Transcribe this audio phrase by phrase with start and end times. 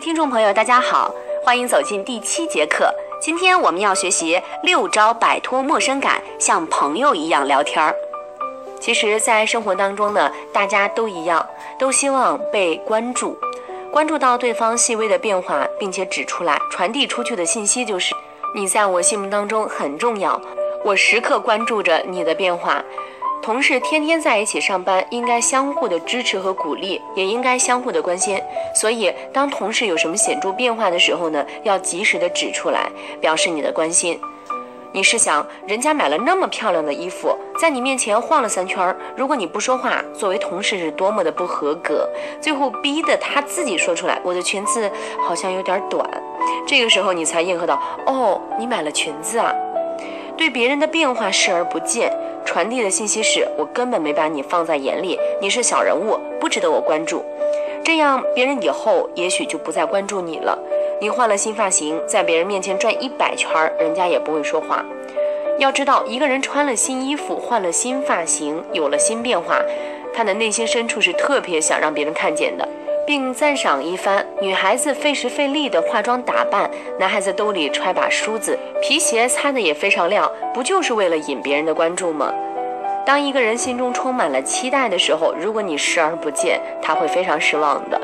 [0.00, 1.14] 听众朋友，大家好，
[1.44, 2.90] 欢迎走进第七节课。
[3.20, 7.94] 今天我们要学习六招摆脱陌生感，像朋友一样聊天儿。
[8.80, 11.46] 其实，在生活当中呢，大家都一样，
[11.78, 13.38] 都希望被关注，
[13.92, 18.14] 关注到对方细微的变化，并且指出来，传递出去的信息就是
[18.54, 20.40] 你在我心目当中很重要，
[20.82, 22.82] 我时刻关注着你的变化。
[23.42, 28.38] 同事天天在一起上班，应该相互的支持和鼓励，也应该相互的关心。
[28.74, 34.20] 所以，当同事有什么显著变化的时候呢，要及时的指出来，表示你的关心。
[34.92, 42.06] 你试想，人家买了那么漂亮的衣服，在你面前晃了三圈，如果你不说话，作为同事是多么的不合格。
[42.42, 44.90] 最后逼得他自己说出来，我的裙子
[45.26, 46.06] 好像有点短。
[46.66, 49.50] 这个时候你才应和到，哦，你买了裙子啊。
[50.40, 52.10] 对别人的变化视而不见，
[52.46, 57.22] 传递的信息是我根本没把你放在眼里，你是小人物，不值得我关注。
[57.84, 60.58] 这样别人以后也许就不再关注你了。
[60.98, 64.82] 你换了新发型，在别人面前转一百圈，人家也不会说话。
[65.58, 69.60] 要知道，一个人穿了新衣服，换了新发型，有了新变化，
[70.14, 72.66] 他的内心深处是特别想让别人看见的。
[73.10, 74.24] 并赞赏一番。
[74.40, 82.32] 女孩子费时费力的化妆打扮，男孩子兜里揣把梳子，皮鞋擦的也非常亮，不就是为了引别人的关注吗？
[83.04, 88.00] 当一个人心中充满了期待的时候，如果你视而不见，他会非常失望的。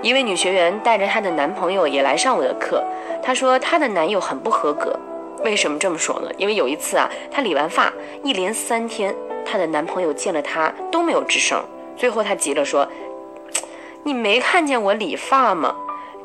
[0.00, 2.82] 一位女学员带着她的男朋友也来上我的课，
[3.22, 4.98] 她说她的男友很不合格。
[5.44, 6.30] 为什么这么说呢？
[6.38, 7.92] 因为有一次啊，她理完发，
[8.24, 11.62] 一连三天，她的男朋友见了她都没有吱声，
[11.98, 12.88] 最后她急了说。
[14.04, 15.74] 你没看见我理发吗？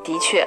[0.02, 0.46] 的确，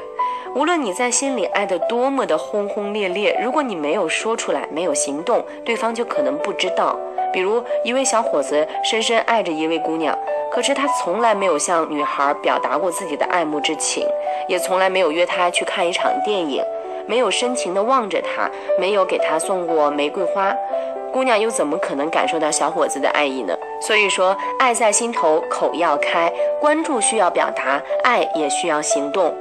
[0.56, 6.98] 无论你在心里爱得多么的轰轰烈烈，如果你没有说出来，没有行动，对方就可能不知道。
[7.34, 10.18] 比如一位小伙子深深爱着一位姑娘，
[10.52, 14.08] 可是他从来没有向女孩表达过自己的爱慕之情，
[14.48, 16.64] 也从来没有约她去看一场电影，
[17.06, 20.56] 没有深情地望着她，没有给她送过玫瑰花。
[21.12, 23.58] 姑娘又怎么可能感受到小伙子的爱意呢？
[23.82, 29.34] 所以说，爱在心头，口要开，关注需要表达，爱也需要行动。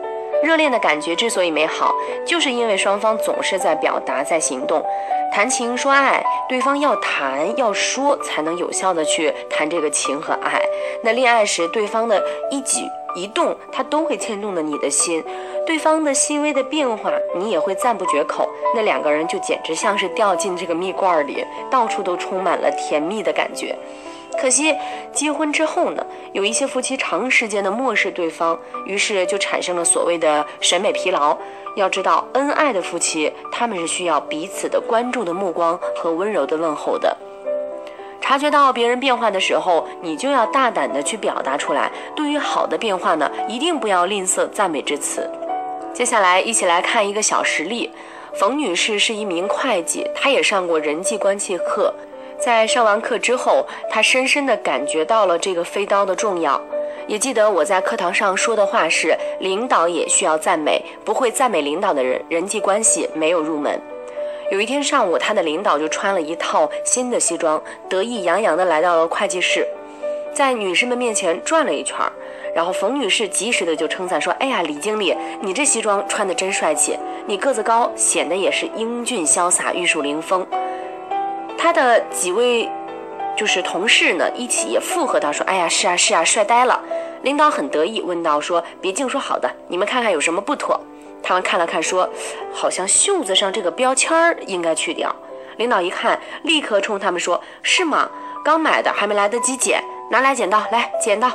[0.42, 1.94] 热恋的感觉之所以美好，
[2.26, 4.84] 就是因为双方总是在表达，在行动。
[5.32, 10.60] 谈情说爱，对方要谈要说，才能有效的去谈这个情和爱。
[11.02, 12.82] 那恋爱时，对方的一举
[13.16, 15.24] 一动，他都会牵动了你的心。
[15.66, 18.48] 对方的细微的变化，你也会赞不绝口。
[18.74, 23.76] 那两个人就简直像是掉进这个蜜罐里，到处都充满了甜蜜的感觉。
[24.38, 24.74] 可惜
[25.12, 31.36] 结婚之后呢，有一些夫妻长时间的漠视对方，于是就产生了所谓的审美疲劳。
[31.74, 37.16] 要知道，恩爱的夫妻，他们是需要彼此的关注的目光和温柔的问候的。
[38.20, 41.90] 察觉到别人变化的时候，你就要大胆的去表达出来。
[42.14, 45.30] 对于好的变化呢，一定不要吝啬赞美之词。
[45.96, 47.90] 接下来一起来看一个小实例。
[48.34, 51.90] 冯女士是一名会计，她也上过人际关系课。
[52.38, 56.60] 在上完课之后，她深深地感觉到了这个飞刀的重要。
[57.06, 63.80] 也记得我在课堂上说的话是：领导也需要赞美，不会赞美领导的人，人际关系没有入门。
[64.50, 67.58] 有一天上午，他的领导就穿了一套新的西装，
[67.88, 69.66] 得意洋洋地来到了会计室，
[70.34, 72.12] 在女士们面前转了一圈儿。
[72.56, 80.46] 然后冯女士及时的就称赞说：“哎呀，李经理，你这西装穿的真帅气，你个子高，显得也是英俊潇洒、玉树临风。”
[81.58, 82.66] 他的几位
[83.36, 86.80] 就是同事呢，一起也附和道说：“哎呀，是啊是啊，帅呆了。”
[87.20, 90.80] 领导很得意，问道：“说别净说好的，你们看看有什么不妥？”
[91.22, 92.08] 他们看了看，说
[92.54, 95.14] ：“好像袖子上这个标签儿应该去掉。”
[95.58, 98.08] 领导一看，立刻冲他们说：“是吗？
[98.42, 99.78] 刚买的，还没来得及剪，
[100.10, 101.30] 拿来剪刀，来剪刀。”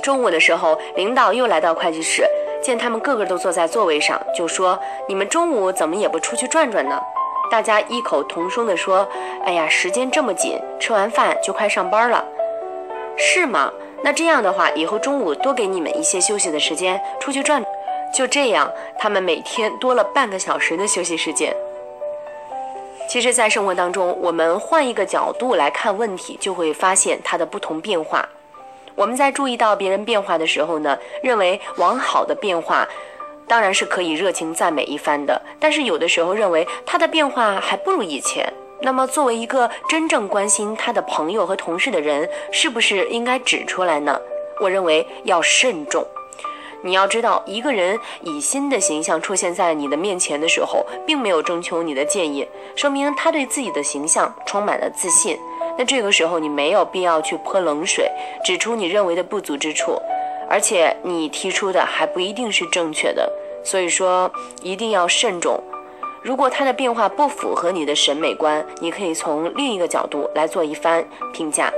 [0.00, 2.24] 中午的时候，领导又来到会计室，
[2.62, 7.00] 见他们个个都坐在座位上，就说：“你们中午怎么也不出去转转呢？”
[7.50, 9.06] 大家异口同声地说
[9.44, 12.24] ：“哎呀，时间这么紧，吃完饭就快上班了，
[13.16, 13.72] 是吗？
[14.02, 17.64] 那这样的话，以后中午多给你们一些休息的时间，出去转。”
[18.12, 21.54] 就这样，他们每天多了半个小时的休息时间。
[23.08, 28.28] 其实，在生活当中，我们换一个角度来看问题，就会发现它的不同变化。
[28.94, 32.86] 我们在注意到别人变化的时候呢，认为往好的变化，
[33.46, 35.40] 当然是可以热情赞美一番的。
[35.58, 44.18] 但是有的时候认为他的变化还不如以前，那么作为一个真正关心他的朋友和同事的人，是不是应该指出来呢？
[44.60, 46.06] 我认为要慎重。
[46.82, 55.38] 你要知道，一个人以新的形象出现在你的面前的时候，并没有征求你的建议，说明他对自己的形象充满了自信。
[55.80, 58.06] 那这个时候，你没有必要去泼冷水，
[58.44, 59.98] 指出你认为的不足之处，
[60.46, 63.32] 而且你提出的还不一定是正确的，
[63.64, 64.30] 所以说
[64.60, 65.58] 一定要慎重。
[66.20, 71.72] 如果他的变化不符合你的审美观，你可以从另一个角度来做一番评价。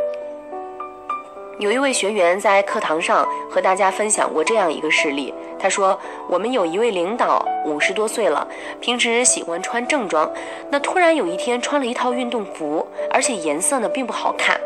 [1.63, 5.97] 有一位学员在课堂上和大家分享过这样一个事例，他说
[6.29, 8.45] ：“我们有一位领导五十多岁了，
[8.81, 10.29] 平时喜欢穿正装，
[10.71, 14.61] 那突然有一天穿了一套运动服，而且颜色呢并不好看。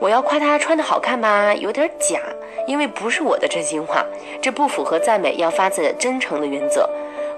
[0.00, 2.20] 我要夸他穿的好看吧，有点假，
[2.68, 4.06] 因为不是我的真心话，
[4.40, 6.88] 这不符合赞美要发自真诚的原则。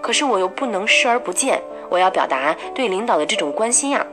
[0.03, 1.59] 可是我又不能视而不见，
[1.89, 4.05] 我要表达对领导的这种关心呀。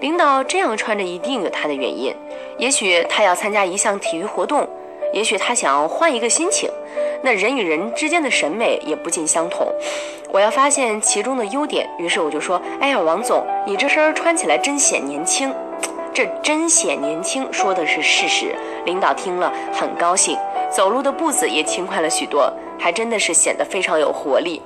[0.00, 2.14] 领导这样穿着一定有他的原因。”
[2.60, 4.68] 也许他要参加一项体育活动，
[5.14, 6.68] 也许他想换一个心情。
[7.22, 9.66] 那人与人之间的审美也不尽相同。
[10.30, 15.50] 我要发现其中的优点，于是我就说：“哎呀，王总，你这身穿起来真显年轻。”
[16.12, 18.54] 这“真显年轻”说的是事实。
[18.84, 20.36] 领导听了很高兴，
[20.70, 24.60] 走路的步子也轻快了许多，还真的是显得非常有活力。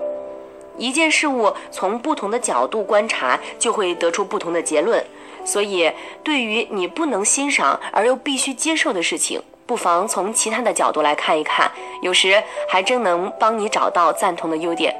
[0.77, 5.01] 一件事物从不同的角度观察，就会得出不同的结论。
[5.45, 5.91] 所以，
[6.23, 11.71] 对于你不能欣赏而又必须接受的事情，不妨从其他的角度来看一看，
[12.03, 14.95] 有时还真能帮你找到赞同的优点。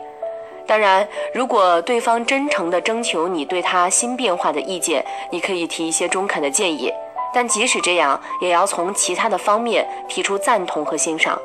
[0.67, 6.91] 当然，如果对方真诚地征求你对他新变化的意见，你可以提一些中肯的建议。
[7.35, 11.39] 但即使这样，也要从其他的方面提出赞同和欣赏。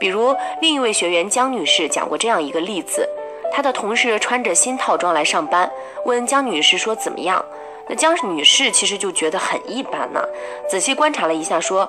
[0.00, 3.08] 比如，另一位学员江女士讲过这样一个例子：
[3.52, 5.70] 她的同事穿着新套装来上班，
[6.04, 7.44] 问江女士说怎么样？
[7.88, 10.20] 那江女士其实就觉得很一般呢。
[10.68, 11.88] 仔细观察了一下，说：“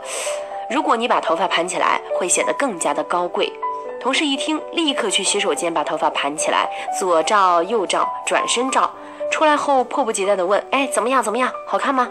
[0.72, 3.52] 如果你把头发盘起来，会显得更加的高贵。”
[4.00, 8.90] 同事一听，立刻去洗手间把头发盘起来，左照右照，转身照。
[9.30, 11.22] 出来后迫不及待地问：“哎，怎么样？
[11.22, 11.52] 怎么样？
[11.68, 12.10] 好看吗？”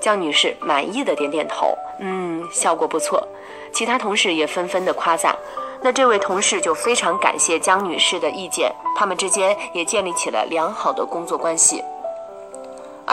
[0.00, 3.26] 江女士满意的点点头：“嗯，效果不错。”
[3.72, 5.34] 其他同事也纷纷的夸赞。
[5.80, 11.82] 那这位同事就非常感谢江女士的意见，他们之间也建立起了良好的工作关系。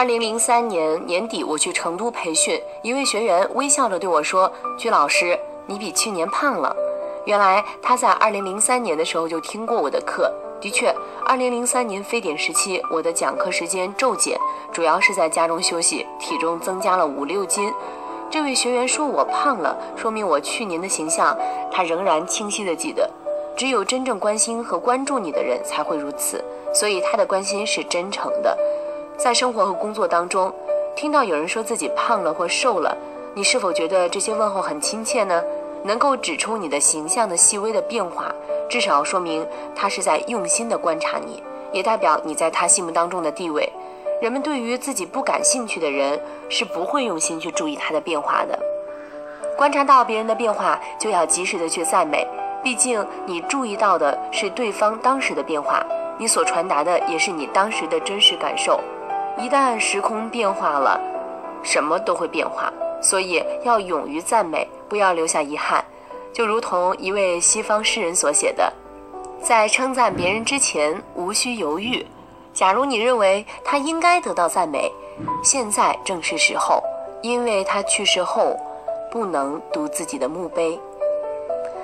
[0.02, 6.74] 二零零三年年底，我去成都培训，一位学员微笑着对我说：“鞠老师，你比去年胖了。”
[7.24, 10.28] 原来他在二零零三年的时候就听过我的课。
[10.60, 10.92] 的确，
[11.24, 14.36] 二零零三年非典时期，我的讲课时间骤减，
[14.72, 17.72] 主要是在家中休息，体重增加了五六斤。
[18.28, 21.32] 这位学员说我胖了，说明我去年的形象
[21.70, 23.08] 他仍然清晰的记得。
[23.56, 26.42] 只有真正关心和关注你的人才会如此，
[26.74, 28.58] 所以他的关心是真诚的。
[29.22, 30.52] 在生活和工作当中，
[30.96, 32.92] 听到有人说自己胖了或瘦了，
[33.34, 35.40] 你是否觉得这些问候很亲切呢？
[35.84, 38.34] 能够指出你的形象的细微的变化，
[38.68, 39.46] 至少说明
[39.76, 41.40] 他是在用心的观察你，
[41.70, 43.72] 也代表你在他心目当中的地位。
[44.20, 48.58] 人们对于自己不感兴趣的人，是不会用心去注意他的变化的。
[49.56, 52.26] 观察到别人的变化，就要及时的去赞美，
[52.60, 55.80] 毕竟你注意到的是对方当时的变化，
[56.18, 58.80] 你所传达的也是你当时的真实感受。
[59.38, 61.00] 一旦时空变化了，
[61.62, 65.84] 什么都会变化，所以要勇于赞美，不要留下遗憾。
[66.32, 68.72] 就如同一位西方诗人所写的
[69.42, 72.06] ：“在称赞别人之前，无需犹豫。
[72.54, 74.90] 假如你认为他应该得到赞美，
[75.42, 76.82] 现在正是时候，
[77.22, 78.56] 因为他去世后，
[79.10, 80.78] 不能读自己的墓碑。”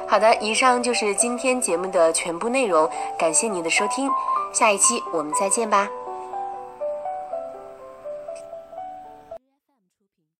[0.08, 4.10] 好的，以上就是今天节目的全部内容，感谢您的收听，
[4.52, 5.86] 下一期我们再见吧。